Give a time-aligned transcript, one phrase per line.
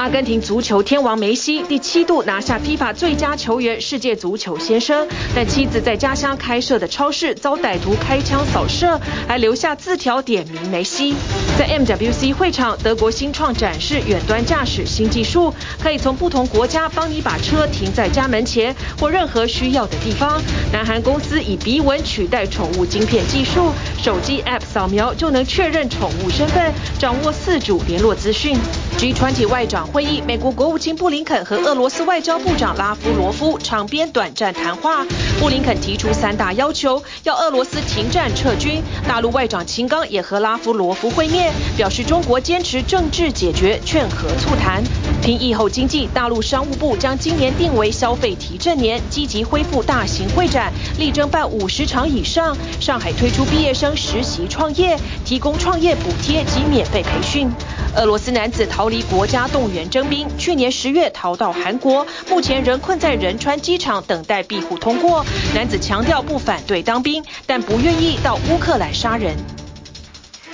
[0.00, 11.14] 阿根廷足球天王梅西第七度拿下 FIFA 最佳球员、世界足球先生，但妻子在家乡开设的超市遭歹徒开枪扫射，还留下字条点名梅西。
[11.58, 15.52] 在 MWC 会场，德国新创展示远端驾驶新技术，
[15.82, 20.40] 可以从不同国家帮你把车停在家门前或任何需要的地方。
[20.72, 23.70] 南韩公司以鼻纹取代宠物晶片技术，
[24.02, 28.56] 手机 App 扫描就能确认宠物身份，掌握四主联络资讯。
[29.00, 35.06] G20 外长会议，美国国务卿布林肯和俄罗斯外交部长拉夫罗夫场边短暂谈话。
[35.40, 38.82] 布林肯提出三大要求，要俄罗斯停战撤军。
[39.08, 44.84] 大陆外长秦刚也和拉夫罗夫会面，表示中国坚持政治解决，劝和促谈。
[45.22, 52.54] 拼疫后经济，大陆商务部将今年定为消费提振年，积极恢复大型会展，力争办五十场以上。
[52.78, 57.50] 上海推出毕业生实习创业，提供创业补贴及免费培训。
[57.96, 65.24] 俄罗斯男子逃离国家动员征兵，去年十月逃到韩国，目前仍困在仁川机场等待庇护通过。
[65.54, 69.36] 男子强调不反对当兵，但不愿意到乌克兰杀人。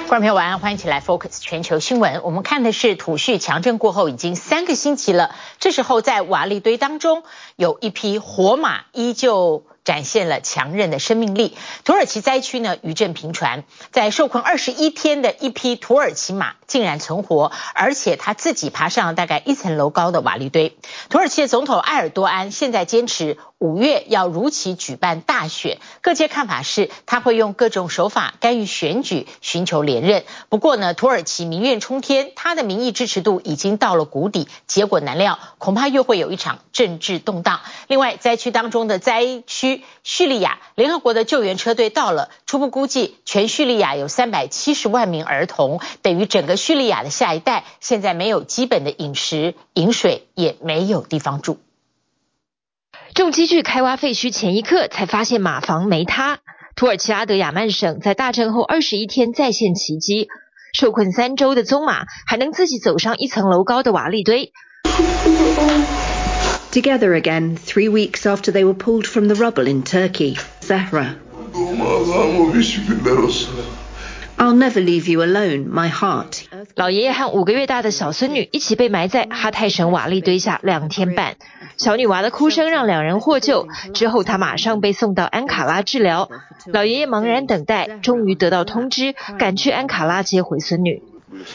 [0.06, 2.22] 观众朋友晚安，欢迎起来 Focus 全球新闻。
[2.22, 7.22] 我们看的是土叙强震过后已经三个星期了，这时候在瓦砾堆当中
[7.56, 9.64] 有一匹活马依旧。
[9.86, 11.56] 展现了强韧的生命力。
[11.84, 20.76] 土耳其灾区呢，余震频传，在受困二十一天的一匹土耳其马竟然存活，而且他自己爬上了大概一层楼高的瓦砾堆。
[21.08, 30.24] 土耳其的总统埃尔多安现在坚持五月要如期举办大选，各界看法是他会用各种手法干预选举，寻求连任。
[30.48, 37.60] 不过呢，土耳其民怨冲天，他的民意支持度已经到了谷底，结果难料，恐怕又会有一场政治动荡。
[37.86, 39.75] 另外，灾区当中的灾区。
[40.02, 51.58] 叙利亚联合国的救援车队到了，初步估计全叙利亚有三百七十万名儿童，等于整个叙利亚的下一代，现在没有基本的饮食、饮水，也没有地方住。
[53.14, 56.38] 重机具开挖废墟前一刻，才发现马房没塌。
[56.74, 60.28] 土耳其阿德亚曼省在大震后二十一天再现奇迹，
[60.74, 64.52] 受困三周的棕马还能自己走上一层楼高的瓦砾堆。
[66.71, 71.15] Together again, three weeks after they were pulled from the rubble in Turkey, Zahra.
[74.37, 76.45] I'll never leave you alone, my heart.
[76.75, 81.35] 老爷爷和五个月大的小孙女一起被埋在哈泰省瓦礫堆下两天半，
[81.77, 83.67] 小女娃的哭声让两人获救。
[83.93, 86.29] 之后，她马上被送到安卡拉治疗。
[86.67, 91.03] 老爷爷茫然等待，终于得到通知，赶去安卡拉接回孙女。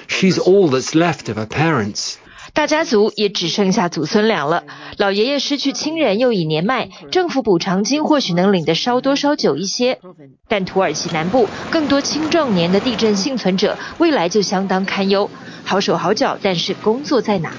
[0.08, 2.16] She's all that's left of her parents.
[2.53, 4.63] 大家族也只剩下祖孙俩了。
[4.97, 9.99] 老爷爷失去亲人，又已年迈，政府补偿金或许能领得稍多稍久一些。
[10.47, 15.29] 但土耳其南部更多青壮年的地震幸存者，未来就相当堪忧。
[15.63, 17.53] 好手好脚，但是工作在哪？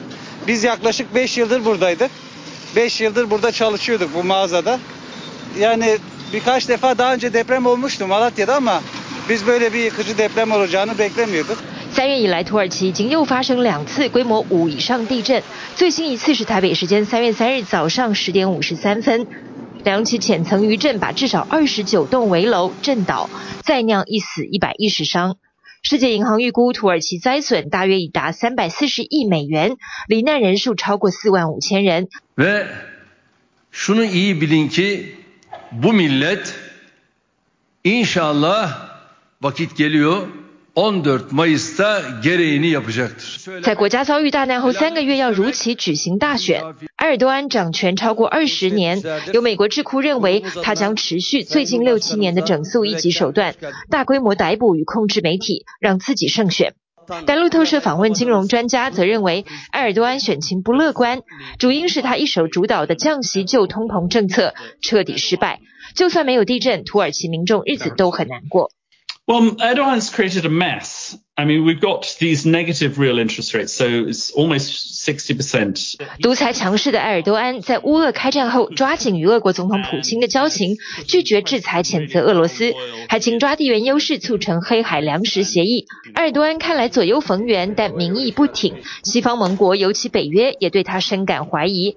[11.92, 15.42] 三月以来，土耳其已经又发生两次规模五以上地震，
[15.76, 19.26] 最新一次是台北时间三月三日早上十点五十三分，
[19.84, 23.28] 两起浅层余震把至少二十九栋围楼震倒，
[23.60, 25.36] 再酿一死一百一十伤。
[25.82, 29.76] 世界银行预估土耳其灾损大约已达三百四十亿美元，
[30.08, 32.08] 罹难人数超过四万五千人。
[32.38, 32.66] Ve
[33.70, 35.16] şunu iyi bilin ki
[35.72, 36.54] bu millet
[37.84, 38.88] inşallah
[39.42, 40.28] vakit geliyor
[43.62, 46.62] 在国家遭遇大难后三个月，要如期举行大选。
[46.96, 49.02] 埃尔多安掌权超过二十年，
[49.34, 53.54] 有美国智库认为，他将持续最近六七年的整肃一级手段，
[53.90, 56.72] 大规模逮捕与控制媒体，让自己胜选。
[57.26, 61.20] 但路透社访问金融专家则认为，埃尔多安选情不乐观，
[61.58, 65.60] 主因是他一手主导的降息救通膨政策彻底失败。
[65.94, 68.70] 就算没有地震，土耳其民众日子都很难过。
[69.24, 71.16] Well, Erdogan's created a mess.
[71.36, 75.96] I mean, we've got these negative real interest rates, so it's almost 60%.
[76.20, 80.76] 独裁强势的埃尔多安在乌俄开战后，抓紧与俄国总统普京的交情，
[81.06, 82.74] 拒绝制裁，谴责俄罗斯，
[83.08, 85.86] 还紧抓地缘优势，促成黑海粮食协议。
[86.14, 88.74] 埃尔多安看来左右逢源，但民意不挺，
[89.04, 91.94] 西方盟国尤其北约也对他深感怀疑。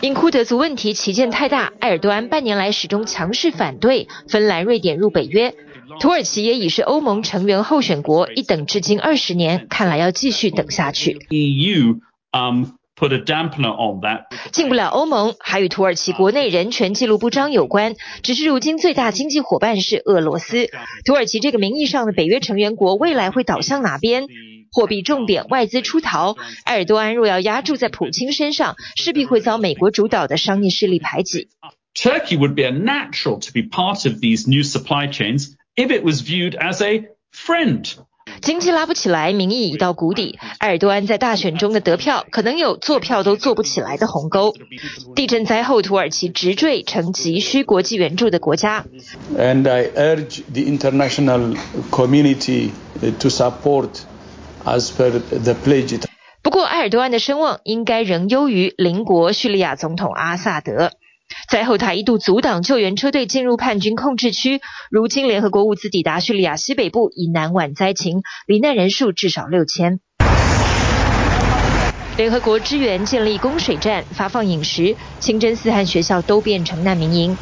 [0.00, 5.54] 因库德族问题旗舰太大，埃尔多安半年来始终强势反对芬兰、瑞典入北约。
[6.00, 11.18] 土耳其也已是欧盟成员候选国，一等至今二十年，看来要继续等下去。
[11.30, 12.00] EU
[12.32, 12.64] um
[12.96, 14.26] put a dampener on that。
[14.52, 17.94] 进不了欧盟，还与土耳其国内人权记录不彰有关。
[18.22, 20.68] 只是如今最大经济伙伴是俄罗斯，
[21.04, 24.26] 土耳其这个名义上的北约成员国，未来会倒向哪边？
[24.70, 26.36] 货币重点外资出逃。
[26.64, 31.48] 埃尔多安若要压住在普京身上，势必会遭美国主导的商业势力排挤。
[31.94, 36.22] Turkey would be a natural to be part of these new supply chains if it was
[36.22, 37.94] viewed as a friend.
[38.40, 40.38] 经济拉不起来，民意已到谷底。
[40.58, 44.54] 埃尔多安在大选中的得票，可能有坐票都坐不起来的鸿沟。
[45.14, 48.84] 地震灾后，土耳其直坠成急需国际援助的国家。
[49.36, 51.56] And I urge the international
[51.90, 54.00] community to support
[54.64, 56.02] as per the pledge.
[56.42, 60.90] 不过，埃尔多安的声望应该仍优于邻国叙利亚总统阿萨德。
[61.50, 64.60] 在后，台一度阻挡救援车队进入叛军控制区。
[64.90, 70.00] 如今，联合国物资抵达叙利亚西北部，以难挽灾情，罹难人数至少六千。
[72.16, 77.36] 联合国支援建立供水站，发放饮食，清真寺和学校都变成难民营。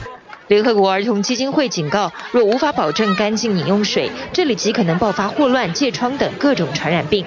[0.49, 7.25] 联合国儿童基金会警告，若无法保证干净饮用水，这里极可能爆发霍乱、疥疮等各种传染病。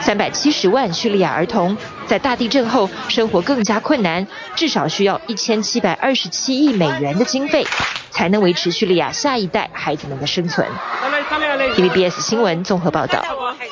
[0.00, 7.66] 三百七十万叙利亚儿童在大地震后生活更加困难，至少需要一千七百二十七亿美元的经费，
[8.10, 10.66] 才能维持叙利亚下一代孩子们的生存。
[11.76, 13.24] TVBS 新闻综合报道。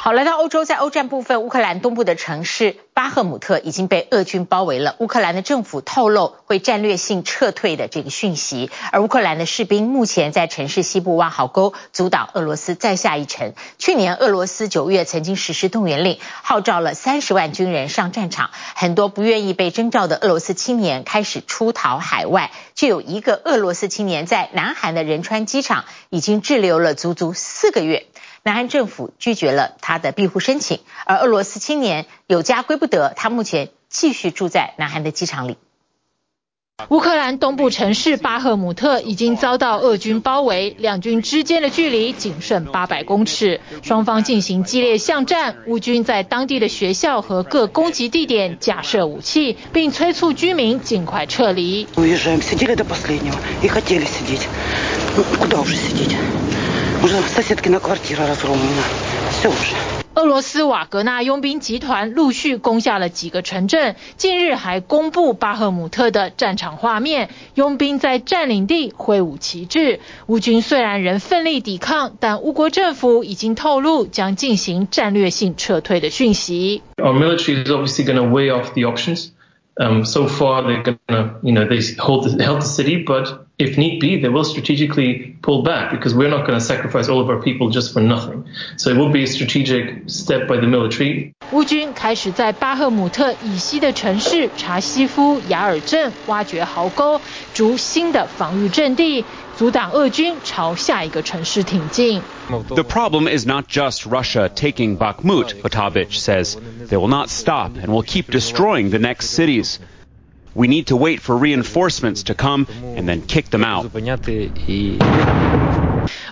[0.03, 4.97] 好，来到欧洲，在欧战部分，乌克兰东部的城市巴赫姆特已经被俄军包围了。
[4.99, 13.53] 乌克兰的政府透露会战略性撤退的这个讯息，而乌克兰的士兵目前在城市西部挖壕沟，阻挡俄罗斯再下一城。
[13.77, 22.53] 去年俄罗斯九月曾经实施动员令，号召了三十万军人上战场，很多不愿意被征召的俄罗斯青年开始出逃海外。
[22.75, 28.07] 就有一个俄罗斯青年在南韩的仁川机场已经滞留了足足四个月。
[28.43, 35.59] 南韩政府拒绝了他的庇护申请，而俄罗斯青年有家归不得，他目前继续住在南韩的机场里。
[36.89, 45.57] 乌克兰东部城市巴赫姆特已经遭到俄军包围，两军之间的距离仅剩八百公尺，双方进行激烈巷战。
[45.67, 51.87] 乌军在当地的学校和各攻击地点架设武器，并催促居民尽快撤离。
[60.15, 70.01] 俄罗斯瓦格纳佣兵集团陆续攻下了几个城镇，近日还公布巴赫姆特的战场画面，佣兵在占领地挥舞旗帜。
[70.27, 76.83] 乌军虽然仍奋力抵抗，但乌国政府已经透露将进行战略性撤退的讯息。
[76.97, 79.29] Our military is obviously going to weigh off the options.
[79.77, 83.47] Um, so far they're going to, you know, they hold the, held the city, but
[83.60, 87.20] if need be, they will strategically pull back because we're not going to sacrifice all
[87.20, 88.46] of our people just for nothing.
[88.78, 91.34] So it will be a strategic step by the military.
[91.52, 97.22] 乌军开始在巴赫姆特以西的城市查西夫雅尔镇挖掘壕沟，
[97.54, 99.24] 筑新的防御阵地，
[99.56, 102.22] 阻挡俄军朝下一个城市挺进。
[102.50, 106.58] The problem is not just Russia taking Bakhmut, Potapich says.
[106.90, 109.80] They will not stop and will keep destroying the next cities.
[110.54, 112.66] We need to wait for reinforcements to come
[112.96, 113.92] and then kick them out.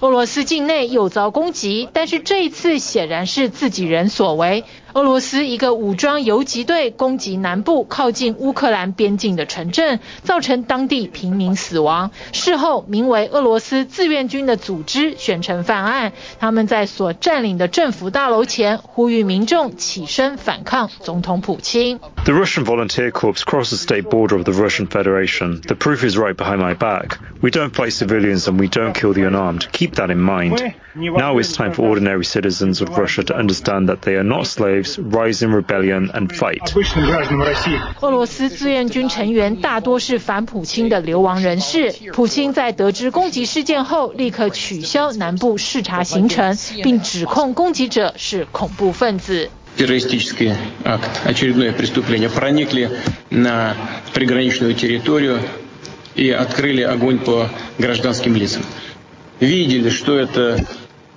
[0.02, 4.66] 俄罗斯境内又遭攻击，但是这一次显然是自己人所为。
[4.98, 12.12] 俄罗斯一个武装游击队攻击南部靠近乌克兰边境的城镇，造成当地平民死亡。
[12.32, 22.00] 事后，名为俄罗斯志愿军的组织宣称犯案，他们在所占领的政府大楼前呼吁民众起身反抗总统普京。
[22.26, 25.62] The Russian volunteer corps crossed the state border of the Russian Federation.
[25.62, 27.18] The proof is right behind my back.
[27.42, 29.68] We don't fight civilians and we don't kill the unarmed.
[29.72, 30.62] Keep that in mind.
[30.96, 34.84] Now it's time for ordinary citizens of Russia to understand that they are not slaves.
[34.88, 36.62] Rise in rebellion and fight.
[38.00, 41.94] 俄罗斯志愿军成员大多是反普京的流亡人士。
[42.14, 49.50] 普京在得知攻击事件后，立刻取消南部视察行程，并指控攻击者是恐怖分子。
[49.76, 50.54] Террористический
[50.86, 52.30] акт, очередное преступление.
[52.30, 52.90] Проникли
[53.30, 53.76] на
[54.14, 55.40] приграничную территорию
[56.16, 58.62] и открыли огонь по гражданским лицам.
[59.40, 60.64] Видели, что это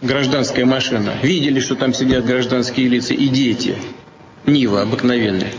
[0.01, 1.13] Гражданская машина.
[1.21, 3.75] Видели, что там сидят гражданские лица и дети.
[4.45, 5.51] Нива обыкновенная.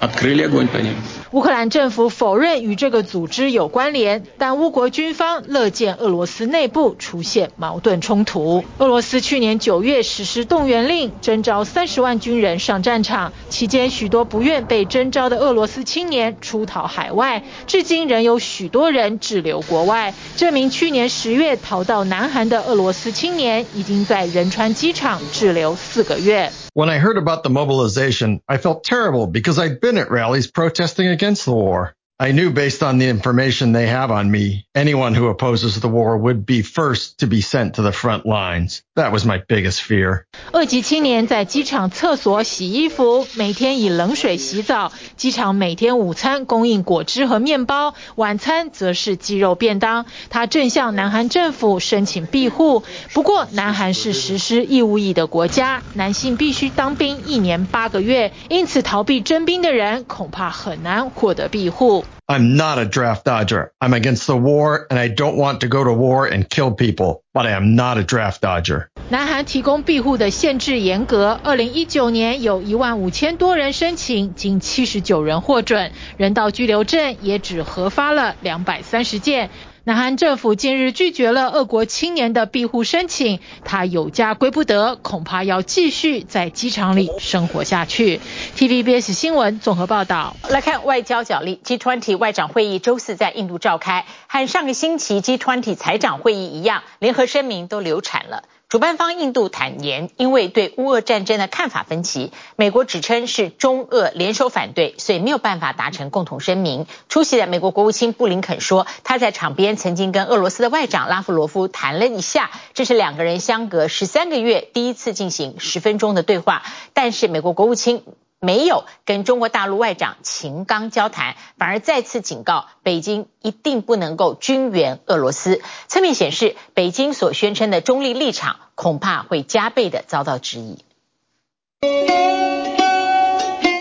[0.00, 0.94] Открыли огонь по ним.
[1.30, 8.64] 乌克兰政府否认与这个组织有关联，但乌国军方乐见俄罗斯内部出现矛盾冲突。
[8.78, 20.14] 俄罗斯去年九月实施动员令，征召三十万军人上战场，期间许多不愿被征召的俄罗斯青年出逃海外，至今仍有许多人滞留国外。
[20.36, 26.52] 这名去年十月逃到南韩的俄罗斯青年，已经在仁川机场滞留四个月。
[26.74, 31.45] When I heard about the mobilization, I felt terrible because I'd been at rallies protesting against
[31.45, 31.95] the war.
[32.21, 36.17] I knew based on the information they have on me, anyone who opposes the war
[36.17, 38.81] would be first to be sent to the front lines.
[38.97, 40.25] That was my biggest fear.
[40.51, 44.91] 二级青年在机场厕所洗衣服，每天以冷水洗澡。
[45.15, 50.05] 机场每天午餐供应果汁和面包，晚餐则是鸡肉便当。
[50.29, 52.83] 他正向南韩政府申请庇护，
[53.13, 62.03] 不过南韩是实施义务役的国家，男性必须当兵一年八个月，因此逃避征兵的人恐怕很难获得庇护。
[62.31, 63.71] I'm not a draft dodger.
[63.81, 67.23] I'm against the war and I don't want to go to war and kill people,
[67.33, 68.89] but I am not a draft dodger.
[69.09, 79.49] 南韩提供庇护的限制严格，二零一九年有一万五千多人申请，仅七十九人获准，人道居留证也只核发了两百三十件。
[79.89, 88.21] 南韩政府近日拒绝了俄国青年的庇护申请，他有家归不得，恐怕要继续在机场里生活下去。
[88.55, 90.35] TVBS 新闻综合报道。
[90.47, 98.43] 来看外交角力，G20 外长会议周四在印度召开，和上个星期 G20 财长会议一样，联合声明都流产了。
[98.69, 106.85] 主办方印度坦言，因为对乌俄战争的看法分歧，美国指称是中俄联手反对，所以没有办法达成共同声明。
[107.07, 116.61] 出席的美国国务卿布林肯说，他在场边曾经跟俄罗斯的外长拉夫罗夫谈了一下，这是两个人相隔十三个月第一次进行十分钟的对话，
[116.93, 118.03] 但是美国国务卿。
[118.41, 125.61] 没有跟中国大陆外长秦刚交谈，反而再次警告北京一定不能够军援俄罗斯。
[125.87, 130.77] 侧面显示，北京所宣称的中立立场恐怕会加倍的遭到质疑。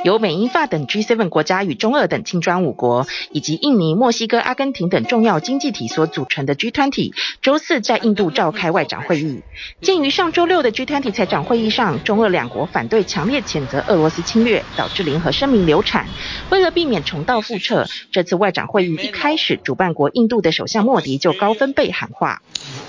[0.08, 7.12] 由美英法等 G7 国家与中俄等金砖五国，以及印尼、墨西哥、阿根廷等重要经济体所组成的 G20，
[7.42, 9.42] 周四在印度召开外长会议。
[9.82, 16.06] 鉴于上周六的 G20 财长会议上，中俄两国反对强烈谴责俄罗斯侵略，导致联合声明流产。
[16.48, 22.40] 为了避免重蹈覆辙，这次外长会议一开始，主办国印度的首相莫迪就高分贝喊话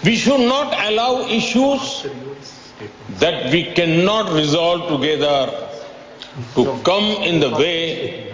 [0.03, 2.05] ：We should not allow issues
[3.19, 5.49] that we cannot resolve together.
[6.55, 8.25] To come in the way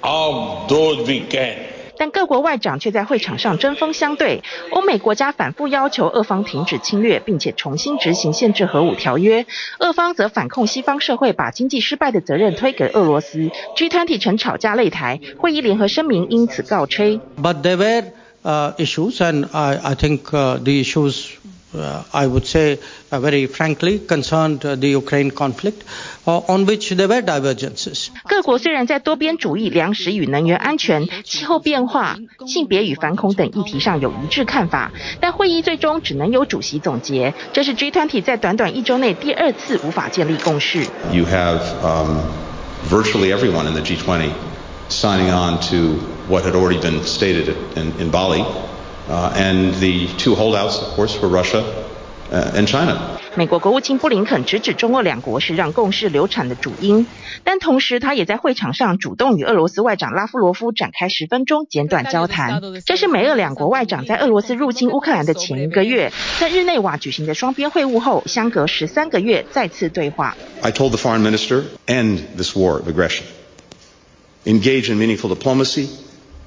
[0.00, 1.56] of those we can.
[1.98, 4.42] 但各国外长却在会场上针锋相对。
[4.70, 9.46] 欧美国家反复要求俄方停止侵略，并且重新执行限制核武条约。
[9.78, 13.50] 俄方则反控西方社会把经济失败的责任推给俄罗斯。
[13.76, 17.20] G20 曾吵架擂台，会议联合声明因此告吹。
[17.40, 18.04] But there were,
[18.42, 21.26] uh, issues, and I, I think, uh, the issues,
[21.73, 22.79] uh, I would say,
[23.11, 25.83] uh, very frankly, concerned the Ukraine conflict.
[26.25, 28.09] On which there were divergences.
[28.27, 34.91] 各国虽然在多边主义、粮食与能源安全、气候变化、性别与反恐等议题上有一致看法，
[35.21, 37.33] 但会议最终只能由主席总结。
[37.53, 40.79] 这是 G20 在短短一周内第二次无法建立共识。
[41.13, 42.19] You have um,
[42.89, 44.29] virtually everyone in the G20
[44.89, 48.43] signing on to what had already been stated in, in Bali,
[49.07, 51.63] uh, and the two holdouts, of course, were Russia
[52.29, 52.97] and China.
[53.35, 57.07] 美国国务卿布林肯直指中俄两国是让共识流产的主因，
[57.43, 62.61] 但同时他也在会场上主动与俄罗斯外长拉夫罗夫展开十分钟简短交谈。
[62.83, 70.35] 这是美俄两国外长在俄罗斯入侵乌克兰的前一个月，在日内瓦举行的双边会晤后，相隔十三个月再次对话。
[70.61, 73.23] I told the foreign minister end this war of aggression,
[74.45, 75.87] engage in meaningful diplomacy.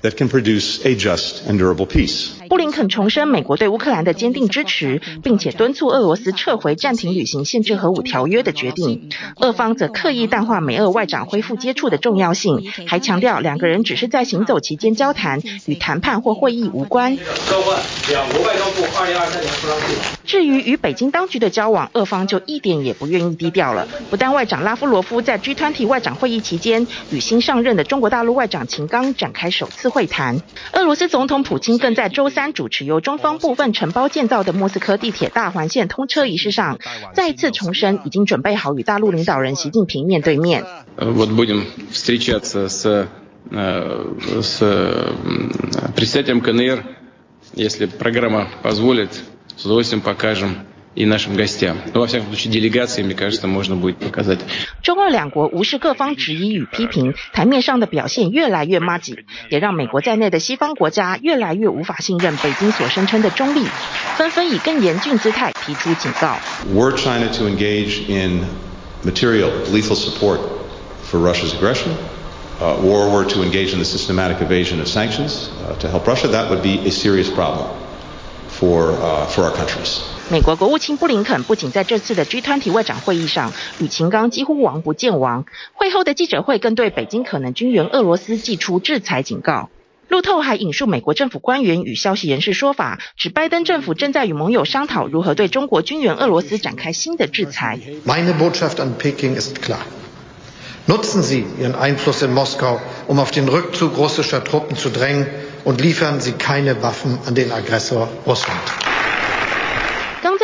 [0.03, 2.31] That can produce a just and durable peace.
[2.50, 9.10] 布林肯重申美国对乌克兰的坚定支持，并且敦促俄罗斯撤回暂停履行限制核武条约的决定。
[9.38, 17.18] 俄方则刻意淡化美俄外长恢复接触的重要性，还强调两个人只是在行走期间交谈，与谈判或会议无关。
[20.26, 23.88] 至于与北京当局的交往，俄方就一点也不愿意低调了。
[24.10, 30.42] 不但外长拉夫罗夫在 G20 外长会议期间与新上任的中国大陆外长秦刚展开首次会谈，
[30.74, 36.78] 俄罗斯总统普京更在周三主持由中方部分承包建造的莫斯科地铁大环线通车仪式上，
[37.14, 40.66] 再一次重申已经准备好与大陆领导人习近平面对面。
[54.82, 63.66] 中俄两国无视各方质疑与批评，台面上的表现越来越麻吉，也让美国在内的西方国家越来越无法信任北京所声称的中立，
[64.16, 66.38] 纷纷以更严峻姿态提出警告。
[66.74, 68.46] Were China to engage in
[69.04, 70.40] material lethal support
[71.04, 71.92] for Russia's aggression,
[72.62, 75.50] or were to engage in the systematic evasion of sanctions
[75.80, 77.68] to help Russia, that would be a serious problem
[78.48, 78.94] for
[79.28, 80.15] for our countries.
[80.32, 89.70] 美国国务卿布林肯不仅在这次的 G20 外长会议上与秦刚几乎王不见王，会后的记者会更对北京可能军援俄罗斯祭出制裁警告。
[90.08, 97.80] 路透还引述美国政府官员与消息人士说法，指拜登政府正在与盟友商讨如何对中国军援俄罗斯展开新的制裁。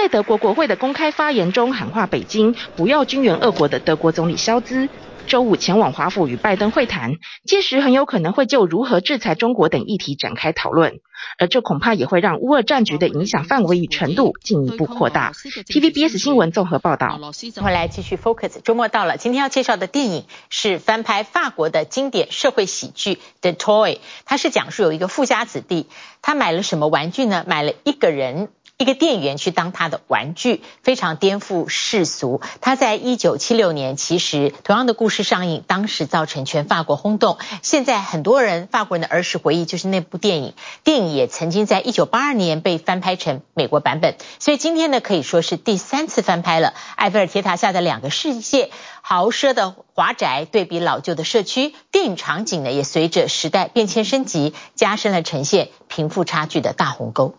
[0.01, 4.89] 刚在德国国会的公开发言中喊话北京不要军援俄国的德国总理肖兹。
[5.27, 11.00] 周五前往华府与拜登会谈，届时很有可能会就如何制裁中国等议题展开讨论，
[11.38, 15.34] 而这恐怕也会让乌俄战局的影响范围与程度进一步扩大。
[15.34, 17.20] TVBS 新闻综合报道。
[17.62, 23.93] 回来继续 Focus，周末到了，今天要介绍的电影是翻拍法国的经典社会喜剧《The Toy》，
[24.25, 25.86] 它是讲述有一个富家子弟，
[26.24, 27.46] 他买了什么玩具呢？
[27.48, 28.50] 买了一个人。
[28.82, 32.42] 一个店员去当他的玩具，非常颠覆世俗。
[32.62, 37.38] 他在一九七六年，其实同样的故事上映，当时造成全法国轰动。
[37.62, 44.16] 现在很多人法国人的儿时回忆就是那部电影，电影也曾经在一九八二年被翻拍成美国版本。
[44.40, 46.74] 所以今天呢，可以说是第三次翻拍了。
[46.96, 48.72] 埃菲尔铁塔下的两个世界，
[49.04, 57.36] 豪奢的华宅对比老旧的社区，电影场景呢也随着时代变迁升级，加深了呈现贫富差距的大鸿沟。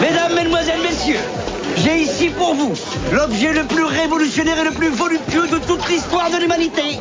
[0.00, 1.20] Mesdames, Mesdemoiselles, Messieurs,
[1.76, 2.74] j'ai ici pour vous
[3.12, 6.98] l'objet le plus révolutionnaire et le plus voluptueux de toute l'histoire de l'humanité.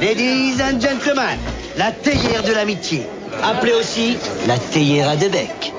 [0.00, 1.38] Ladies and gentlemen,
[1.76, 3.06] la théière de l'amitié,
[3.42, 5.72] appelée aussi la théière de bec.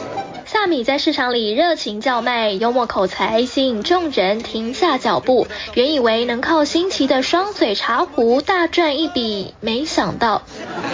[0.48, 5.48] 萨米在市场里热情叫卖，幽默口才吸引众人停下脚步。
[5.74, 10.42] 原以为能靠新奇的双嘴茶壶大赚一笔，没想到。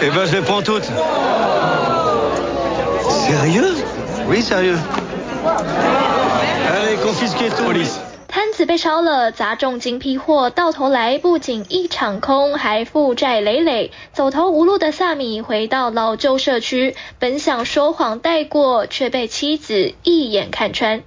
[0.00, 0.84] Eh ben, je prends toutes.
[3.26, 3.74] Sérieux?
[4.28, 4.78] Oui, sérieux.
[8.27, 13.91] 摊子被烧了，砸中金批货，到头来不仅一场空，还负债累累。
[14.13, 21.01] 走投无路的萨米回到老旧社区，本想说谎带过，却被妻子一眼看穿。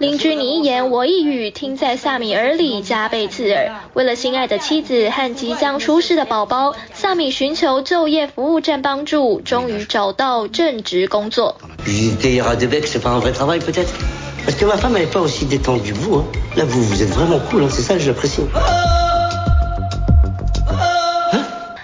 [0.00, 3.82] 邻居你一言我一语，听在萨米耳里加倍刺耳。
[3.92, 11.60] 为了心爱的妻子和即将出世的宝宝，萨米寻求就业服务站帮助，终于找到正职工作。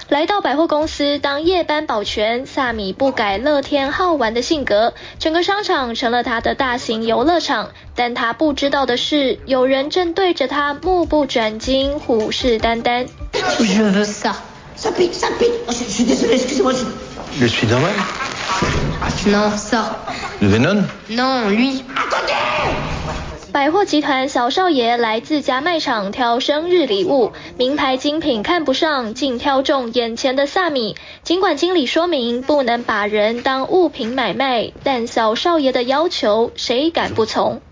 [0.08, 7.70] 来到百货公司当夜班保全，萨米不改乐天好玩的性格，整个商场成了他的大型游乐场。
[7.96, 13.08] 但他不知道的是，有人正对着他目不转睛，虎视眈眈。
[23.56, 30.94] 百货集团小少爷来自家卖场挑生日礼物，名牌精品看不上，竟挑中眼前的萨米。
[31.22, 37.62] 尽管经理说明不能把人当物品买卖，但小少爷的要求谁敢不从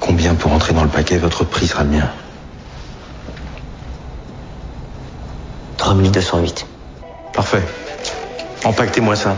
[0.00, 1.18] ？Combien pour entrer dans le paquet?
[1.18, 2.08] Votre prix sera le mien.
[5.76, 6.64] Trois mille deux cent huit.
[7.32, 7.62] Parfait.
[8.62, 9.34] Empaquetez-moi ça.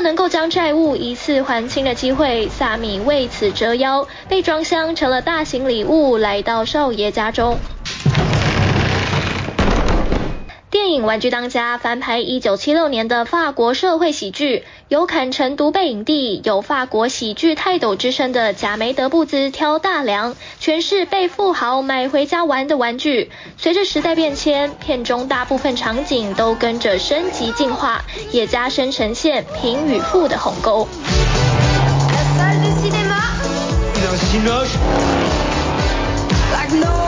[0.00, 7.58] 能够将债务一次还清的机会，萨米为此折腰，被装箱成了大型礼物，来到少爷家中。
[10.70, 23.30] 电影《玩具当家》翻拍一九七六年的法国社会喜剧，由坎城独背影帝、有法国喜剧泰斗之称的贾梅德布兹挑大梁，全是被富豪买回家玩的玩具。
[23.56, 30.88] 随着时代变迁，片中大部分场景都跟着升级进化，也加深呈现贫与富的鸿沟。
[36.68, 36.99] 像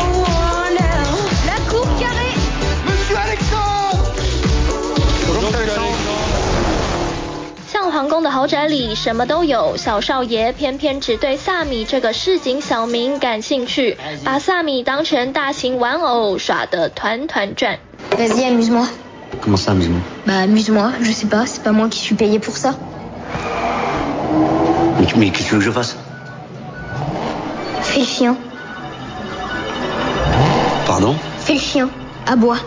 [8.03, 17.79] 皇宫的豪宅里什么都有，小少爷偏偏只对萨米这个市井小民感兴趣，把萨米当成大型玩偶耍得团团转。
[18.19, 18.89] Vas-y, amuse-moi.
[19.41, 20.01] Comment ça, amuse-moi?
[20.27, 20.95] Bah, amuse-moi.
[21.01, 22.75] Je sais pas, c'est pas moi qui suis payé pour ça.
[24.99, 25.97] Mais, mais qu'est-ce que tu veux que je fasse?
[27.83, 28.37] Fais le chien.
[30.89, 31.15] Pardon?
[31.39, 31.89] Fais le chien.
[32.27, 32.59] Aboie.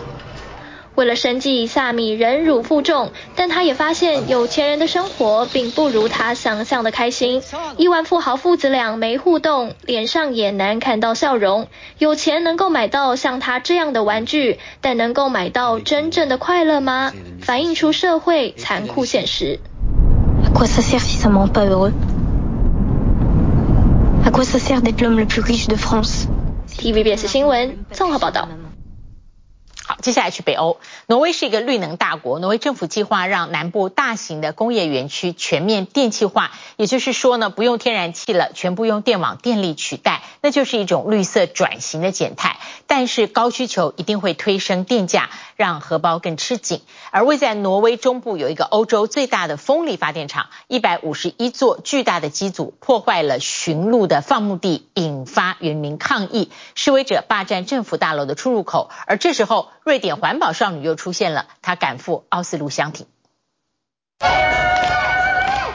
[0.96, 7.42] 为了生计，萨米忍辱负重，但他也发现有钱人的生活并不如他想象的开心。
[7.76, 11.68] 亿万富豪父子俩没互动，脸上也难看到笑容。
[11.98, 17.12] 有钱能够买到像他这样的玩具，但能够买到真正的快乐吗？
[17.42, 19.60] 反映出社会残酷现实。
[26.78, 28.48] TVBS 新闻综合报道。
[29.88, 30.80] 好，接下来去北欧。
[31.06, 42.56] 挪威是一个绿能大国，挪威政府计划让南部大型的工业园区全面电气化，也就是说呢，不用天然气了，全部用电网电力取代，那就是一种绿色转型的减碳。
[42.88, 46.82] 但是高需求一定会推升电价，让荷包更吃紧。
[47.16, 58.90] 而位在挪威中部有一个欧洲最大的风力发电厂，一百五十一座巨大的机组破坏了驯鹿的放牧地，引发人民抗议，示威者霸占政府大楼的出入口。
[59.06, 63.06] 而这时候，瑞典环保少女又出现了，她赶赴奥斯陆相挺。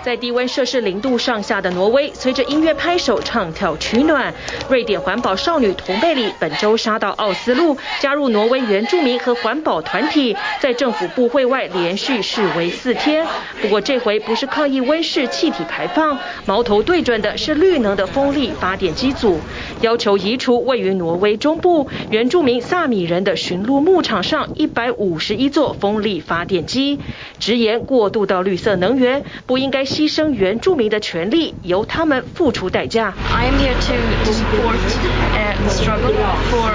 [0.03, 4.33] 在低温摄氏零度上下的挪威，随着音乐拍手唱跳取暖。
[4.69, 13.25] 瑞典环保少女童贝里本周杀到奥斯陆，加入挪威原住民和环保团体，在政府部会外连续示威四天。
[13.61, 19.39] 不过这回不是抗议温室气体排放，矛头对准的是绿能的风力发电机组，
[19.81, 26.99] 要求移除位于挪威中部原住民萨米人的驯鹿牧场上一百五十一座风力发电机，
[27.39, 33.13] 直言过渡到绿色能源不应该牺牲原住民的权利，由他们付出代价。
[33.30, 34.77] I am here to support
[35.63, 36.13] the struggle
[36.49, 36.71] for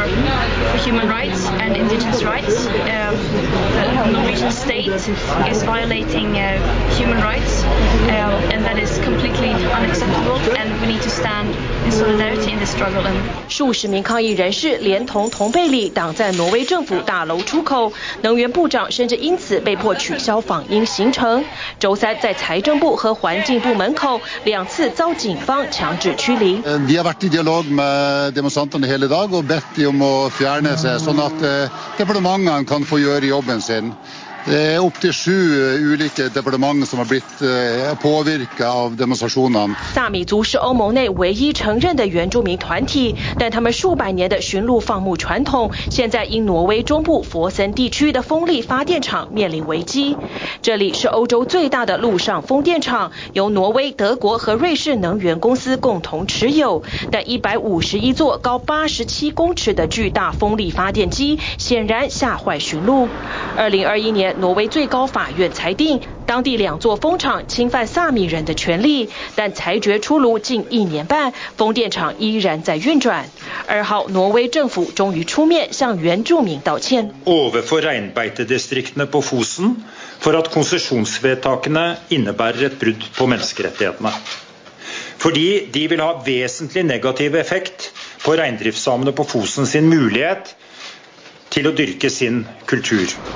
[0.85, 2.67] human rights and indigenous rights.
[2.67, 4.93] The Norwegian state
[5.51, 6.35] is violating
[6.99, 7.65] human rights,
[8.53, 10.39] and that is completely unacceptable.
[10.55, 11.49] And we need to stand
[11.87, 13.03] in solidarity in this struggle.
[13.49, 21.43] 数十名抗议人士连同同贝里挡在挪威政府大楼出口，能源部长甚至因此被迫取消访英行程。
[21.79, 26.62] 周三在财政部和和环境部门口两次遭警方强制驱离。
[39.93, 50.17] 萨米族是欧盟内唯一承认的原住民团体，但他们数百年的驯鹿放牧传统，现在因挪威中部佛森地区的风力发电厂面临危机。
[50.63, 56.85] 这里是欧洲最大的陆上风电场，由挪威、德国和瑞士能源公司共同持有。
[57.11, 63.09] 但一百五十一座高八十七公尺的巨大风力发电机，显然吓坏驯鹿。
[63.57, 64.36] 二零二一年。
[64.39, 73.29] 挪威最高法院裁定，当地两座风场侵犯萨米人的权利，但裁决出炉近一年半，风电场依然在运转。
[73.67, 77.15] 二号，挪威政府终于出面向原住民道歉。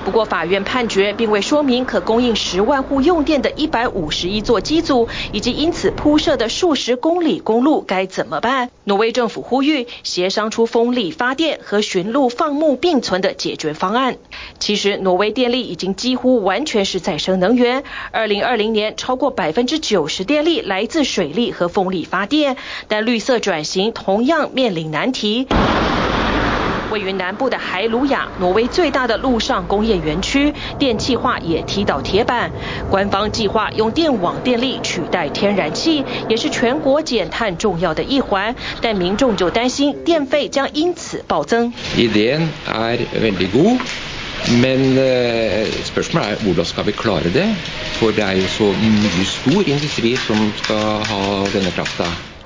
[0.04, 8.68] 不过，法院判决并未说明可供应十万户用电的一百五十一座机组，以及因此铺设的数十公里公路该怎么办。
[8.84, 14.18] 挪威政府呼吁协商出风力发电和巡路放牧并存的解决方案。
[14.58, 17.84] 其实，挪威电力已经几乎完全是再生能源。
[18.10, 25.46] 二零二零年，超过百分之九十电力来自水力和风力发电，但绿色转型同样面临难题。
[26.90, 32.50] 位于南部的海鲁亚，挪威最大的陆上工业园区，电气化也踢到铁板。
[32.90, 38.54] 官方计划用电网电力取代天然气，也是全国减碳重要的一环。
[38.80, 41.72] 但民众就担心电费将因此暴增。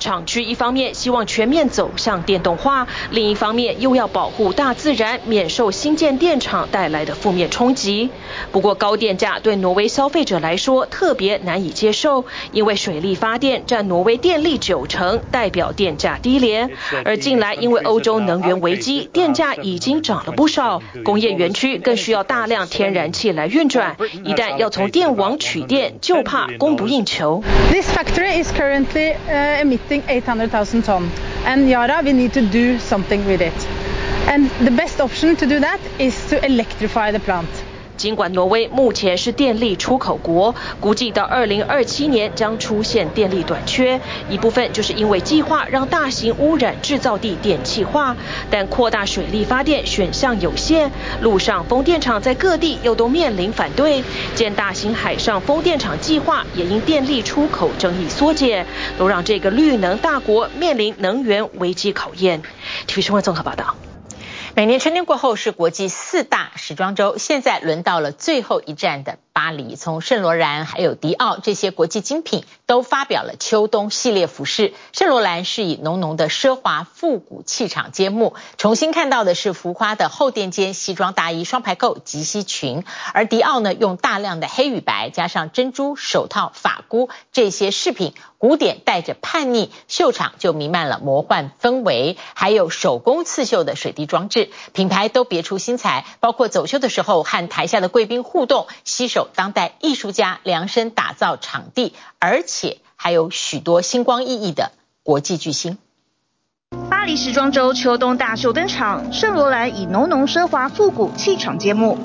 [0.05, 8.11] 厂区一方面希望全面走向电动化，另一方面又要保护大自然，免受新建电厂带来的负面冲击。
[8.51, 16.69] 不过高电价对挪威消费者来说特别难以接受，因为水力发电占挪威电力九成，代表电价低廉。
[17.03, 20.83] 而近来因为欧洲能源危机，电价已经涨了不少。
[21.03, 27.43] 工业园区更需要大量天然气来运转，一旦要从电网取电，就怕供不应求。
[27.71, 29.15] This factory is currently
[30.07, 31.11] 800,000 tons,
[31.45, 33.67] and Yara, we need to do something with it.
[34.27, 37.49] And the best option to do that is to electrify the plant.
[37.97, 48.15] 尽管挪威目前是电力出口国，估计到二零二七年将出现电力短缺，一部分就是因为计划让大型污染制造地电气化，
[48.49, 54.03] 但扩大水力发电选项有限，陆上风电场在各地又都面临反对，
[54.35, 58.65] 建大型海上风电场计划也因电力出口争议缩减，
[58.97, 62.41] 都让这个绿能大国面临能源危机考验。
[62.87, 63.75] 体育新闻综合报道。
[64.57, 69.75] 每年春天过后是国际四大时装周，现在轮到了最后一站的巴黎。
[69.75, 74.73] 从圣罗兰还有迪奥这些国际精品都发表了秋冬系列服饰。
[74.93, 82.85] 圣罗兰是以浓浓的奢华复古气场揭幕，重新看到的是浮夸的后垫肩西装大衣、双排扣及膝裙。
[83.13, 94.49] 而迪奥呢，用大量的黑与白加上珍珠手套、发箍这些饰品，古典带着叛逆，秀场就弥漫了魔幻氛围，还有手工刺绣的水滴装置。
[94.71, 104.71] 品牌都别出心裁，包括走秀的时候和台下的贵宾互动，携手当代艺术家量身打造场地，而且还有许多星光熠熠的
[105.03, 105.77] 国际巨星。
[106.89, 111.97] 巴黎时装周秋冬大秀登场，圣罗兰以浓浓奢华复古气场揭幕，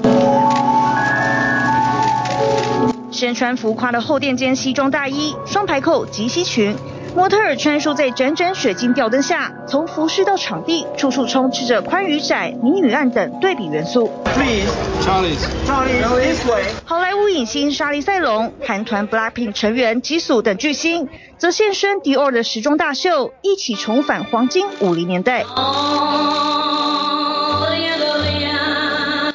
[3.10, 6.76] 身穿浮夸的厚垫肩西装大衣、双排扣及膝裙。
[7.14, 14.10] 模特儿穿梭在盏盏水晶吊灯下，从服饰到场地，处处充斥着宽与窄、明与暗等对比元素。
[14.24, 14.70] Please,
[15.02, 16.62] Charlie, Charlie, this way.
[16.84, 25.44] 好莱坞影星莎莉赛隆、韩团 BLACKPINK 成员吉素等巨星，则现身迪奥的时装大秀，一起重返黄金五零年代。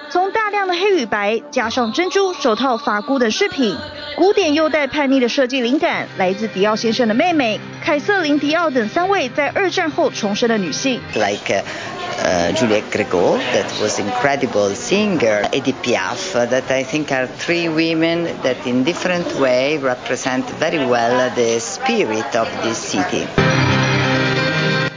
[0.10, 3.76] 从大量的黑与白，加上珍珠手套、发箍等饰品。
[4.16, 11.02] 古典又带叛逆的设计灵感来自迪奥先生的妹妹凯瑟琳·迪奥等三位在二战后重生的女性。
[11.16, 11.62] Like
[12.24, 18.30] uh, Juliette Grégaud, that was incredible singer, Edith Piaf, that I think are three women
[18.44, 23.26] that in different way represent very well the spirit of this city.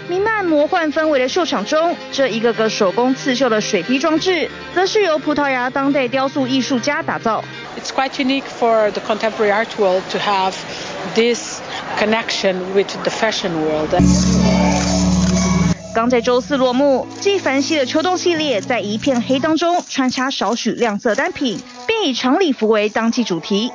[0.08, 7.42] 弥漫魔幻氛围的秀场中，这一个个手工刺绣的水滴装置，则是由葡萄牙当代雕塑艺术家打造。
[7.88, 10.54] It's quite unique for the contemporary art world to have
[11.14, 11.62] this
[11.96, 13.88] connection with the fashion world.
[15.94, 23.72] 刚在周四落幕，纪梵希的秋冬系列在一片黑当中穿插少许亮色单品，并以长礼服为当季主题。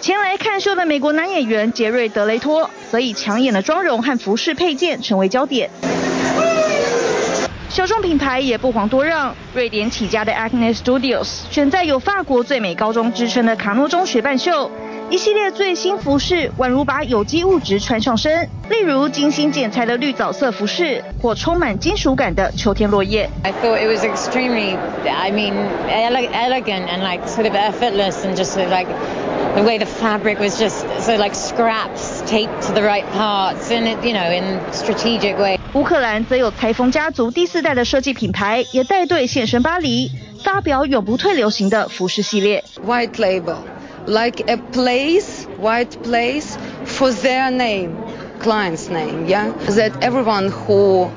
[0.00, 5.68] 前来看秀的美国男演员杰瑞·德雷托，则以抢眼的妆容和服饰配件成为焦点。
[7.70, 14.68] 小众品牌也不遑多让，瑞典起家的 Acne Studios 选在有法国最美高中之称的卡诺中学办秀，
[15.08, 23.30] 一系列最新服饰宛如把有机物质穿上身，例如精心剪裁的绿藻色服饰，或充满金属感的秋天落叶。
[23.44, 24.76] I thought it was extremely,
[25.08, 25.54] I mean,
[25.88, 28.88] elegant and like sort of effortless and just like
[29.54, 33.87] the way the fabric was just so like scraps taped to the right parts and
[33.87, 35.59] it, you know, in strategic way.
[35.73, 40.11] 乌克兰则有裁缝家族第四代的设计品牌，也带队现身巴黎，
[40.43, 42.63] 发表永不退流行的服饰系列。
[42.85, 43.57] White label,
[44.05, 47.91] like a place, white place for their name,
[48.41, 49.51] client's name, yeah.
[49.67, 51.09] That everyone who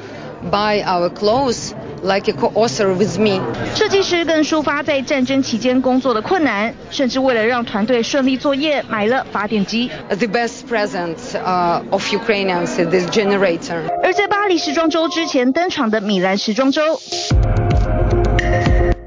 [0.52, 3.40] buy our clothes like a co-author with me.
[3.76, 9.90] 设计师更抒发在战争期间工作的困难，甚至为了让团队顺利作业，买了发电机。
[10.10, 13.82] The best present uh, of Ukrainians is this generator.
[14.04, 17.00] 而在巴黎时装周之前登场的米兰时装周，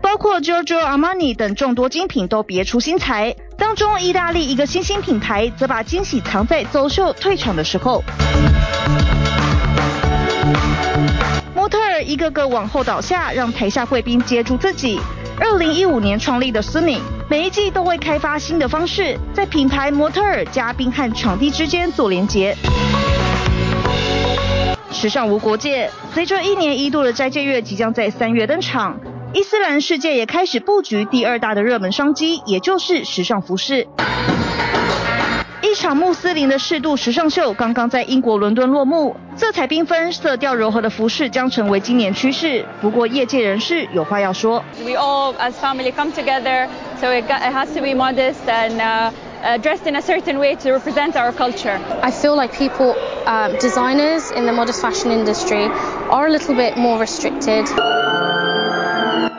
[0.00, 3.36] 包括 Giorgio Armani 等众多精品都别出心裁。
[3.58, 8.02] 当中，意大利一个新兴品牌则把惊喜藏在走秀退场的时候。
[12.06, 15.00] 一个个往后倒下，让台下贵宾接住自己。
[15.40, 22.56] 二零一五年创立的 Sunny，每一季都会开发新的方式，在品牌、模特儿、嘉宾和场地之间做连结。
[24.92, 28.98] 时尚无国界，随着一年一度的斋戒月即将在三月登场，
[29.34, 33.88] 伊斯兰世界也开始布局第二大的热门商机，也就是时尚服饰。
[35.66, 42.64] 一场穆斯林的适度时尚秀刚刚在英国伦敦落幕，色彩缤纷、色调柔和的服饰将成为今年趋势。
[42.80, 46.68] 不过，业界人士有话要说：We all as family come together,
[47.00, 49.12] so it has to be modest and
[49.60, 51.78] dressed in a certain way to represent our culture.
[52.00, 52.94] I feel like people,
[53.58, 55.68] designers in the modest fashion industry,
[56.10, 57.66] are a little bit more restricted.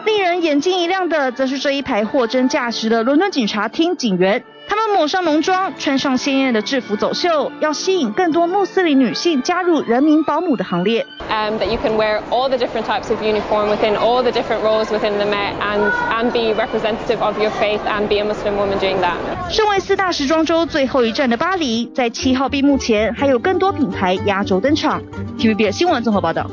[0.06, 4.44] 令人眼睛一亮的，则是这一排货真价实的伦敦警察厅警员。
[4.68, 11.06] 他们抹上浓妆，穿上鲜艳的制服走秀，要吸引更多穆斯林女性加入人民保姆的行列。
[11.30, 14.86] Um, that you can wear all the different types of uniform within all the different roles
[14.90, 18.78] within the Met and and be representative of your faith and be a Muslim woman
[18.80, 19.16] doing that.
[19.50, 25.02] 身为四大时装周最后一站的巴黎，在七号闭幕前，还有更多品牌压轴登场。
[25.38, 26.50] TVB 新闻综合报道。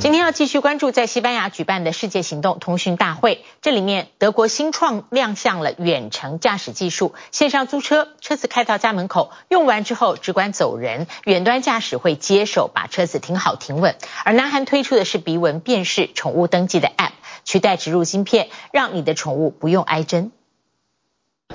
[0.00, 13.94] 今天要继续关注在西班牙举办的世界行动通讯大会，这里面德国新创亮相了远程驾驶技术，线上租车，车子开到家门口，用完之后只管走人，远端驾驶会接手把车子停好停稳。
[14.24, 17.12] 而南韩推出的是鼻纹辨识宠物登记的 App，
[17.44, 20.32] 取代植入芯片，让你的宠物不用挨针。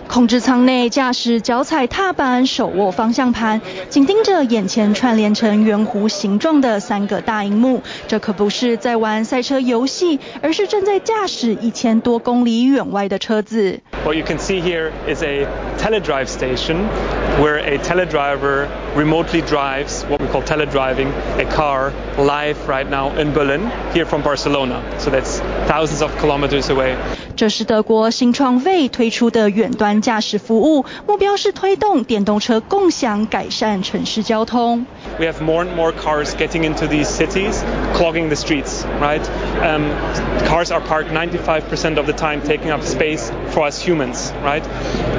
[0.08, 7.82] 控制舱内，驾驶脚踩踏板，手握方向盘，紧盯着眼前串联成圆弧形状的三个大荧幕。
[8.08, 13.82] 这可不是在玩赛车游戏，而是正在驾驶一千多公里远外的车子。
[14.06, 16.78] What you can see here is a teledrive station,
[17.42, 21.08] where a teledriver remotely drives what we call teledriving
[21.40, 24.82] a car live right now in Berlin, here from Barcelona.
[25.00, 26.96] So that's thousands of kilometers away.
[27.36, 34.87] 这是德国新创 Vay 推出的远端驾驶服务，目标是推动电动车共享，改善城市交通。
[35.19, 37.63] We have more and more cars getting into these cities,
[37.95, 39.21] clogging the streets, right?
[39.63, 39.91] Um,
[40.47, 44.63] cars are parked 95% of the time, taking up space for us humans, right?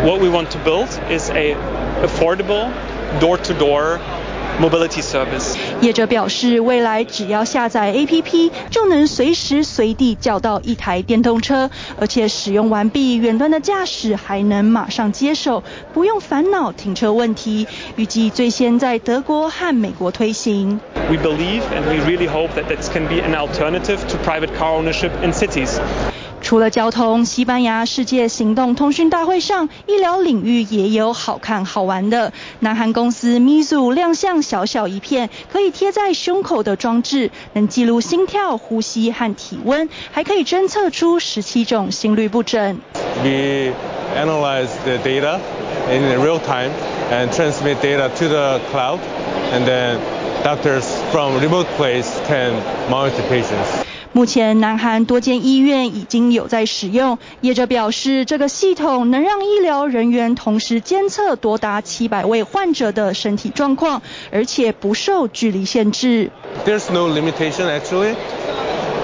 [0.04, 1.56] What we want to build is a
[2.02, 2.72] affordable
[3.20, 4.00] door-to-door
[4.61, 5.57] Mobility service.
[5.81, 17.67] 业者表示，未来只要下载 APP，就能随时随地叫到一台电动车，而且使用完毕，远端的驾驶还能马上接手，不用烦恼停车问题。
[17.97, 20.81] 预计最先在德国和美国推行。
[21.11, 25.11] We believe and we really hope that this can be an alternative to private car ownership
[25.23, 25.79] in cities.
[26.47, 32.33] 除了交通，西班牙世界行动通讯大会上，医疗领域也有好看好玩的。
[32.61, 42.79] 南韩公司 Mizu 亮相小小一片，可以贴在胸口的装置，能记录心跳、呼吸和体温，还可以侦测出十七种心律不整。
[43.25, 43.73] We
[44.17, 45.41] analyze the data
[45.91, 46.71] in real time
[47.11, 49.01] and transmit data to the cloud,
[49.53, 49.97] and then
[50.45, 52.53] doctors from remote place can
[52.89, 53.96] monitor patients.
[54.17, 57.19] 目前，南韩多间医院已经有在使用。
[57.43, 64.01] 业者表示，这个系统能让医疗人员同时监测多达七百位患者的身体状况，
[64.33, 66.31] 而且不受距离限制。
[66.65, 68.15] There's no limitation actually.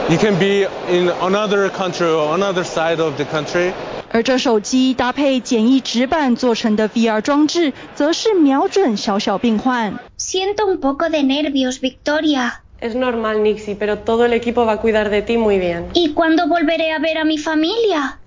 [0.09, 3.72] You can be in another country or another side of the country.
[4.11, 9.98] 而这手机搭配简易纸板做成的 VR 装置，则是瞄准小小病患。
[10.18, 12.53] Siento un poco de nervios, Victoria.
[12.83, 15.87] Es normal, Nixie, pero todo el equipo va a cuidar de ti muy bien.
[15.95, 18.18] ¿Y cuándo volveré a ver a mi familia?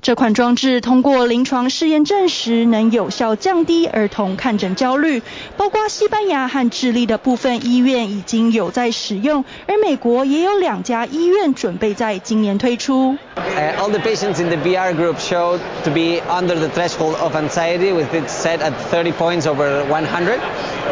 [0.00, 5.22] 这款装置通过临床试验证实，能有效降低儿童看诊焦虑。
[5.56, 13.18] 包括西班牙和智利的部分医院已经有在使用，而美国也有两家医院准备在今年推出。
[13.36, 17.92] Uh, all the patients in the VR group showed to be under the threshold of anxiety,
[17.92, 20.38] with it set at 30 points over 100,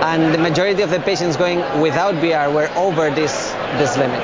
[0.03, 4.21] and the majority of the patients going without VR were over this this limit.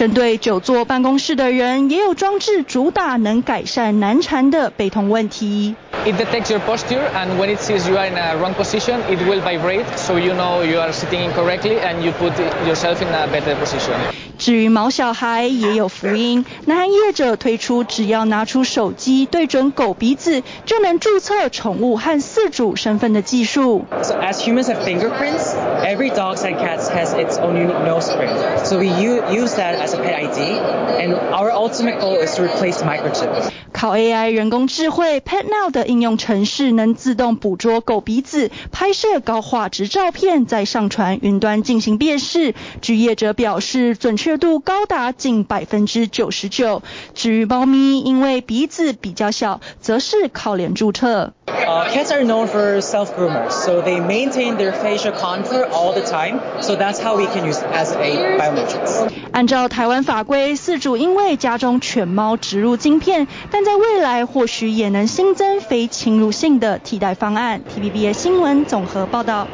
[0.00, 5.74] 针对久坐办公室的人，也有装置主打能改善难缠的背痛问题。
[6.06, 9.42] It detects your posture, and when it sees you are in a wrong position, it will
[9.42, 12.32] vibrate, so you know you are sitting incorrectly, and you put
[12.66, 14.19] yourself in a better position.
[14.40, 23.84] 至于毛小孩也有福音，南韩业者推出，只要拿出手机对准狗鼻子，就能注册宠物和饲主身份的技术。
[24.02, 28.64] So as humans have fingerprints, every dog and cat has its own unique nose print.
[28.64, 30.58] So we use that as a pet ID,
[30.98, 33.50] and our ultimate goal is to replace microchips.
[33.80, 42.54] 靠 AI 人工智慧 PetNow 的应用程式能自动捕捉狗鼻子，拍摄高画质照片，再上传云端进行辨识。
[42.82, 46.82] 据业者表示，准确度高达近百分之九十九。
[47.14, 51.32] 至于猫咪，因为鼻子比较小，则是靠脸注册。
[51.66, 56.40] Uh, cats are known for self-groomers, so they maintain their facial contour all the time.
[56.60, 59.08] So that's how we can use it as a biometrics.
[59.32, 67.60] 按照台湾法规，饲主因为家中犬猫植入晶片，但在未来或许也能新增非侵入性的替代方案。
[67.76, 69.46] TVBS 新闻综合报道。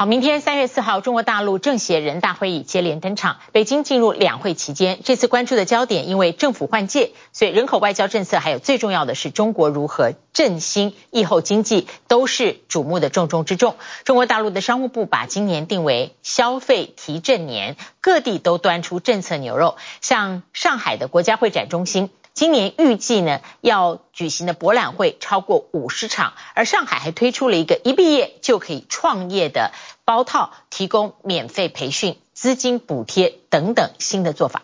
[0.00, 3.36] 好，明天三月四号，中国大陆政协人大会议接连登场。
[3.52, 13.76] 北京进入两会期间，这次关注的焦点，因为政府换届，所以人口外交政策，还有最重要的是中国如何振兴疫后经济，都是瞩目的重中之重。
[14.04, 22.08] 中国大陆的商务部把今年定为消费提振年，各地都端出政策牛肉，像上海的国家会展中心。
[22.40, 29.72] 今年预计呢要举行的博览会超过五十场，而上海还推出了一个一毕业就可以创业的
[30.06, 34.62] 包套，提供免费培训、资金补贴等等新的做法。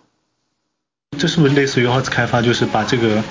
[1.18, 3.22] 这是不是类似于二次开发，就是把这个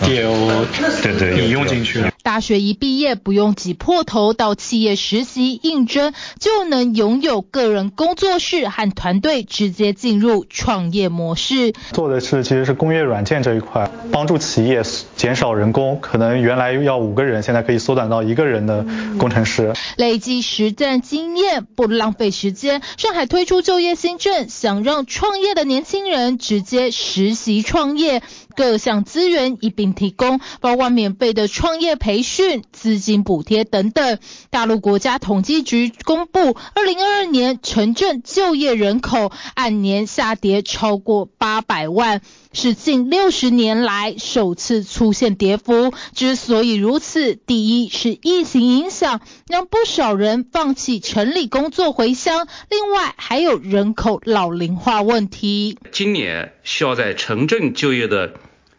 [0.00, 0.64] DAO
[1.02, 2.10] 对对引用进去了？
[2.26, 11.72] 大学一毕业不用挤破头到企业实习应征，就能拥有个人工作室和团队，直接进入创业模式。
[11.92, 14.82] 做的是其实是工业软件这一块，帮助企业
[15.14, 18.84] 减少人工，可能原来要五个人，现在可以缩短到一个人的
[19.20, 19.72] 工程师。
[19.96, 22.82] 累积实战经验，不浪费时间。
[22.96, 28.20] 上海推出就业新政，想让创业的年轻人直接实习创业。
[28.56, 34.18] 各项资源一并提供，包括免费的创业培训、资金补贴等等。
[34.50, 42.22] 大陆国家统计局公布，二零二二年城镇就业人口按年下跌超过八百万，
[42.56, 45.92] 是近六十年来首次出现跌幅。
[46.14, 55.78] 之所以如此，第一是疫情影响，让不少人放弃城里工作回乡；另外还有人口老龄化问题。
[55.92, 58.32] 今年需要在城镇就业的。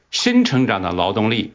[0.09, 1.53] 新成长的劳动力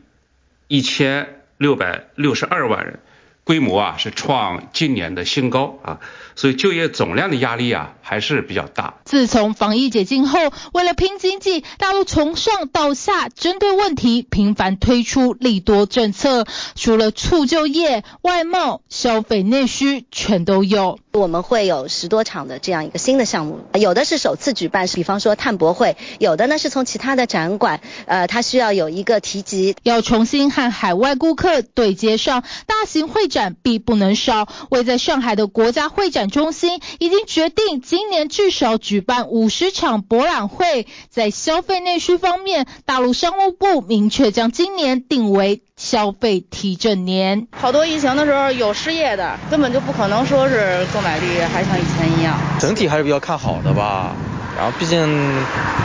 [0.68, 3.00] 一千六百六十二万人，
[3.44, 6.00] 规模啊是创今年的新高啊，
[6.36, 8.94] 所以就业总量的压力啊还是比较大。
[9.04, 10.38] 自从防疫解禁后，
[10.72, 20.98] 为了拼经济，大陆从上到下针对问题频繁推出利多政策，除了促就业、外贸、消费内需，全都有。
[21.12, 34.48] 我们会有十多场的这样一个新的项目，有的是首次举办，比方说碳博会，有的呢是从其他的展馆，呃，它需要有一个提及，要重新和海外顾客对接上，大型会展必不能少。
[34.70, 40.86] 为在上海的国家会展中心已经决定，今年至少举办五十场博览会。
[41.10, 47.48] 在消费内需方面，大陆商务部明确将今年定为消费提振年。
[47.52, 52.38] 好多疫情的时候有失业的，根本就不可能说是购买力还像以前一样。
[52.58, 54.14] 整体还是比较看好的吧，
[54.56, 54.98] 然后毕竟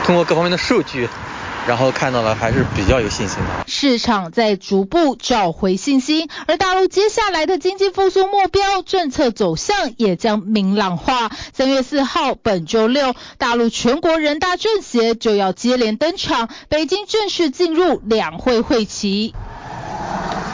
[0.06, 1.08] 通过各方面的数据。
[1.68, 3.65] 然后看到了还是比较有信心的。
[3.68, 11.30] 市场在逐步找回信心，而大陆接下来的经济复苏目标、政策走向也将明朗化。
[11.53, 19.36] 三月四号，本周六，大陆全国人大政协就要接连登场，北京正式进入两会会期。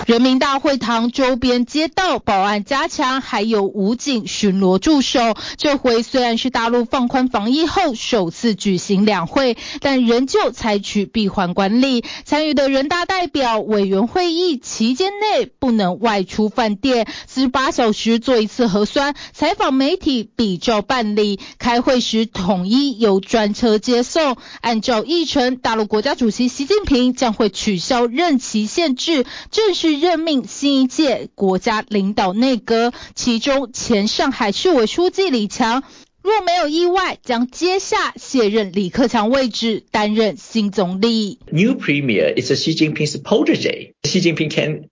[0.05, 5.21] 人民大会堂周边街道保安加强，还有武警巡逻驻守。
[5.55, 12.03] 这回虽然是大陆放宽防疫后首次举行两会，但仍旧采取闭环管理。
[12.25, 19.15] 参与的人大代表委员会议期间内不能外出饭店，四十八小时做一次核酸。
[19.31, 24.35] 采访媒体比照办理，开会时统一由专车接送。
[24.59, 29.92] 按照议程，大陆国家主席习近平将会取消任期限制，正式。
[29.99, 35.83] 任命新一届国家领导内阁，其中前上海市委书记李强
[36.21, 41.39] 若没有意外，将接下卸任李克强位置，担任新总理。
[41.51, 43.93] New premier is Xi Jinping's protege.
[44.03, 44.89] Xi Jinping can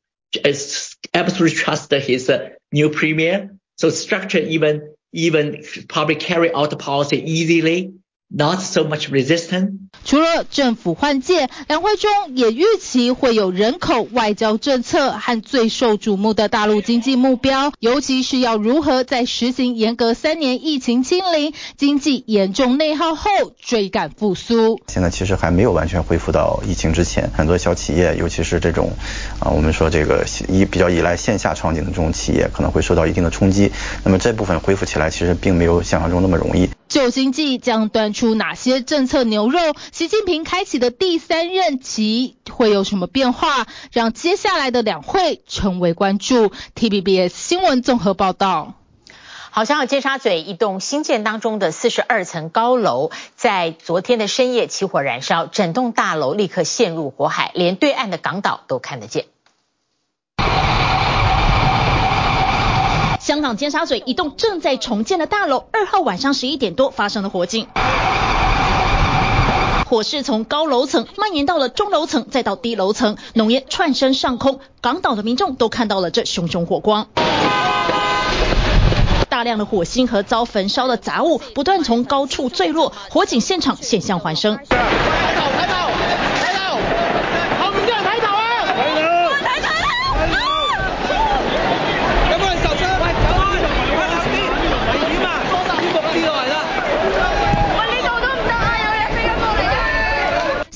[1.14, 2.30] absolutely trust his
[2.72, 4.82] new premier, so structure even
[5.14, 7.93] even probably carry out the policy easily.
[8.34, 9.72] Not so much resistance.
[10.04, 23.30] 除了政府换届，两会中也预期会有人口、外交政策和最受瞩目的大陆经济目标，尤其是要如何在实行严格三年疫情清零、经济严重内耗后
[23.62, 24.82] 追赶复苏。
[24.88, 28.92] 现在其实还没有完全恢复到疫情之前，很多小企业，尤其是这种
[29.39, 33.72] 啊，我们说这个依比较依赖线下场景的这种企业，可能会受到一定的冲击。
[34.04, 36.70] 那么这部分恢复起来，其实并没有想象中那么容易。
[36.89, 39.60] 旧经济将端出哪些政策牛肉？
[39.92, 43.66] 习近平开启的第三任期会有什么变化？
[43.92, 46.52] 让接下来的两会成为关注。
[46.76, 48.76] TVBS 新闻综合报道。
[49.50, 59.26] 好，像尖沙咀一栋新建当中的四十二层高楼，在昨天的深夜起火燃烧，整栋大楼立刻陷入火海，连对岸的港岛都看得见。
[63.20, 67.68] 香港尖沙咀一栋正在重建的大楼，二号晚上十一点多发生了火警，
[69.92, 77.10] 火势从高楼层蔓延到了中楼层，再到低楼层，浓烟窜升上空，港岛的民众都看到了这熊熊火光，
[79.28, 84.58] 大量的火星和遭焚烧的杂物不断从高处坠落，火警现场险象环生。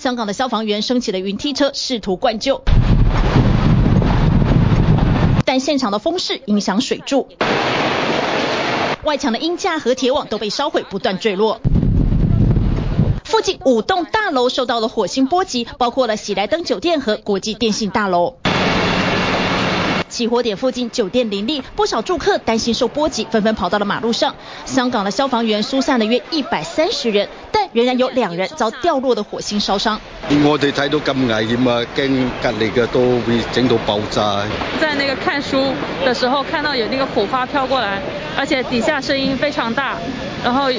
[0.06, 2.62] 香港的消防员升起了云梯车，试图灌救，
[5.44, 7.28] 但现场的风势影响水柱，
[9.04, 11.60] 外墙的鹰架和铁网都被烧毁，不断坠落。
[13.24, 18.36] 附近五栋大楼受到了火星波及，包括了喜来登酒店和国际电信大楼。
[20.08, 24.36] 起火点附近酒店林立，不少住客担心受波及，纷纷跑到了马路上。
[24.66, 30.00] 香港的消防员疏散了约一百三十人，但仍然有两人遭掉落的火星烧伤。
[30.46, 34.42] 我哋睇到咁危险啊，惊隔篱嘅都会整到爆炸。
[34.80, 35.74] 在那个看书
[36.06, 38.02] 的时候，看到有那个火花飘过来，
[38.38, 39.98] 而且底下声音非常大，
[40.42, 40.72] 然后。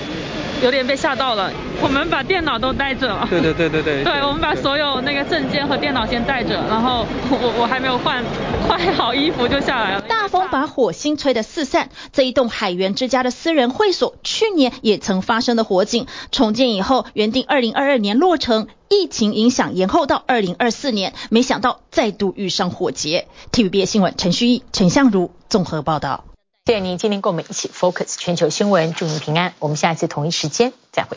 [0.62, 1.50] 有点被吓到了，
[1.80, 3.26] 我们把电脑都带着了。
[3.28, 4.04] 对对对对 对。
[4.04, 8.24] 对，我们把所有那个证件和电脑先带着，然后我我还没有换
[8.66, 10.00] 换好衣服就下来了。
[10.02, 23.28] 大风把火星吹得四散，这一栋海源之家的私人会所去年也曾发生的火警，重建以后原定二零二二年落成，疫情影响延后到二零二四年，没想到再度遇上火劫。
[23.52, 26.24] TVB 新闻陈旭毅、陈相如综合报道。
[26.66, 31.16] 谢谢您今天跟我们一起 focus 全球新闻祝您平安我们下次同一时间再会。